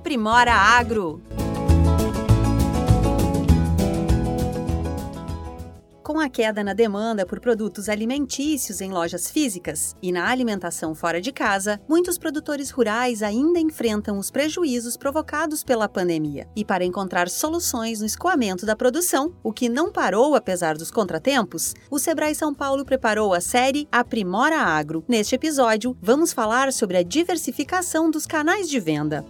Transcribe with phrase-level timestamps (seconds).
[0.00, 1.20] Aprimora Agro.
[6.02, 11.20] Com a queda na demanda por produtos alimentícios em lojas físicas e na alimentação fora
[11.20, 16.48] de casa, muitos produtores rurais ainda enfrentam os prejuízos provocados pela pandemia.
[16.56, 21.74] E para encontrar soluções no escoamento da produção, o que não parou apesar dos contratempos,
[21.90, 25.04] o Sebrae São Paulo preparou a série Aprimora Agro.
[25.06, 29.24] Neste episódio, vamos falar sobre a diversificação dos canais de venda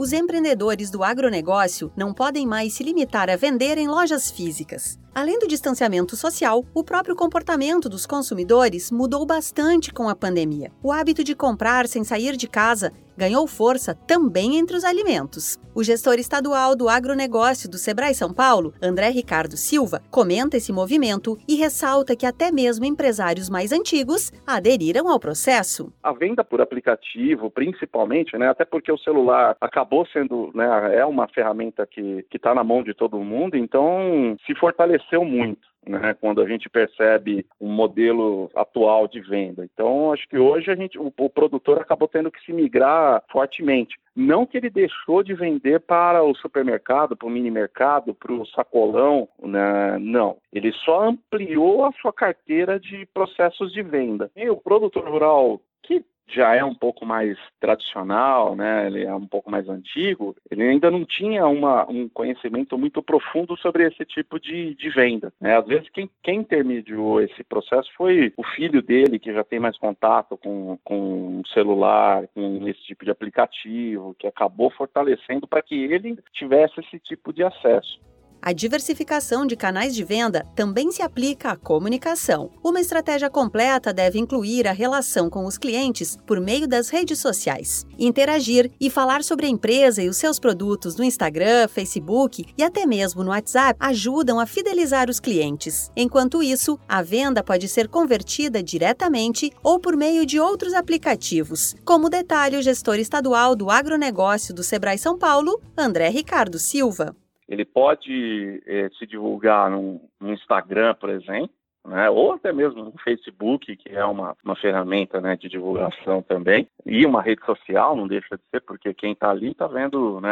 [0.00, 4.98] os empreendedores do agronegócio não podem mais se limitar a vender em lojas físicas.
[5.12, 10.70] Além do distanciamento social, o próprio comportamento dos consumidores mudou bastante com a pandemia.
[10.82, 15.58] O hábito de comprar sem sair de casa ganhou força também entre os alimentos.
[15.74, 21.36] O gestor estadual do agronegócio do Sebrae São Paulo, André Ricardo Silva, comenta esse movimento
[21.46, 25.92] e ressalta que até mesmo empresários mais antigos aderiram ao processo.
[26.02, 31.28] A venda por aplicativo, principalmente, né, até porque o celular acabou sendo, né, é uma
[31.28, 36.48] ferramenta que está na mão de todo mundo, então se fortaleceu muito né, quando a
[36.48, 39.64] gente percebe um modelo atual de venda.
[39.64, 43.96] Então, acho que hoje a gente, o, o produtor acabou tendo que se migrar fortemente.
[44.14, 48.46] Não que ele deixou de vender para o supermercado, para o mini mercado, para o
[48.46, 49.98] sacolão, né?
[49.98, 50.36] não.
[50.52, 54.30] Ele só ampliou a sua carteira de processos de venda.
[54.36, 58.86] E o produtor rural que já é um pouco mais tradicional, né?
[58.86, 60.36] Ele é um pouco mais antigo.
[60.50, 65.32] Ele ainda não tinha uma, um conhecimento muito profundo sobre esse tipo de, de venda.
[65.40, 65.56] Né?
[65.56, 69.76] Às vezes quem, quem intermediou esse processo foi o filho dele que já tem mais
[69.76, 76.16] contato com com celular, com esse tipo de aplicativo, que acabou fortalecendo para que ele
[76.32, 78.00] tivesse esse tipo de acesso.
[78.42, 82.50] A diversificação de canais de venda também se aplica à comunicação.
[82.64, 87.84] Uma estratégia completa deve incluir a relação com os clientes por meio das redes sociais.
[87.98, 92.86] Interagir e falar sobre a empresa e os seus produtos no Instagram, Facebook e até
[92.86, 95.90] mesmo no WhatsApp ajudam a fidelizar os clientes.
[95.94, 102.08] Enquanto isso, a venda pode ser convertida diretamente ou por meio de outros aplicativos, como
[102.08, 107.14] detalhe o gestor estadual do agronegócio do Sebrae São Paulo, André Ricardo Silva.
[107.50, 111.50] Ele pode é, se divulgar no, no Instagram, por exemplo,
[111.84, 116.68] né, ou até mesmo no Facebook, que é uma, uma ferramenta né, de divulgação também,
[116.86, 120.30] e uma rede social, não deixa de ser, porque quem está ali está vendo né,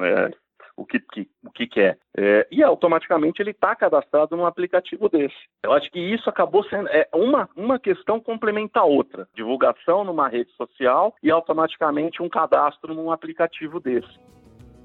[0.00, 0.30] é,
[0.74, 1.98] o, que, que, o que quer.
[2.16, 5.36] É, e automaticamente ele está cadastrado num aplicativo desse.
[5.62, 9.28] Eu acho que isso acabou sendo é, uma, uma questão complementa a outra.
[9.34, 14.18] Divulgação numa rede social e automaticamente um cadastro num aplicativo desse.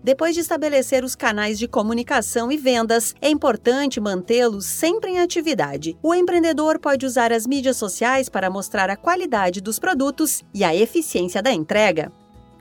[0.03, 5.97] Depois de estabelecer os canais de comunicação e vendas, é importante mantê-los sempre em atividade.
[6.03, 10.75] O empreendedor pode usar as mídias sociais para mostrar a qualidade dos produtos e a
[10.75, 12.11] eficiência da entrega.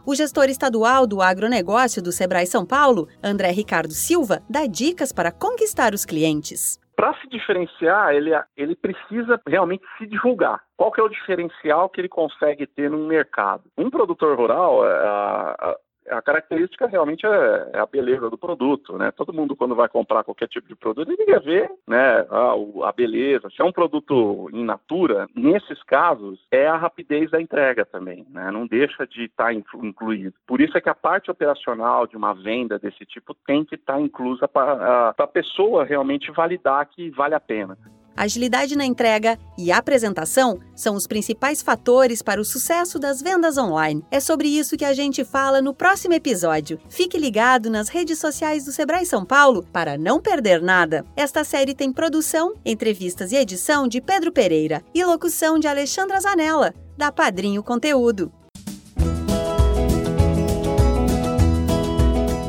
[0.06, 5.32] O gestor estadual do agronegócio do Sebrae São Paulo, André Ricardo Silva, dá dicas para
[5.32, 6.80] conquistar os clientes.
[6.94, 10.60] Para se diferenciar, ele, ele precisa realmente se divulgar.
[10.76, 13.64] Qual que é o diferencial que ele consegue ter no mercado?
[13.76, 15.76] Um produtor rural, a, a
[16.20, 19.10] característica realmente é, é, a beleza do produto, né?
[19.12, 22.92] Todo mundo quando vai comprar qualquer tipo de produto, ele quer ver, né, a, a
[22.92, 23.48] beleza.
[23.50, 28.50] Se é um produto in natura, nesses casos é a rapidez da entrega também, né?
[28.50, 30.34] Não deixa de estar tá incluído.
[30.46, 33.94] Por isso é que a parte operacional de uma venda desse tipo tem que estar
[33.94, 37.78] tá inclusa para a pessoa realmente validar que vale a pena.
[38.16, 44.04] Agilidade na entrega e apresentação são os principais fatores para o sucesso das vendas online.
[44.10, 46.78] É sobre isso que a gente fala no próximo episódio.
[46.88, 51.04] Fique ligado nas redes sociais do Sebrae São Paulo para não perder nada.
[51.16, 56.74] Esta série tem produção, entrevistas e edição de Pedro Pereira e locução de Alexandra Zanella,
[56.96, 58.32] da Padrinho Conteúdo.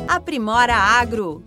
[0.06, 1.42] Aprimora Agro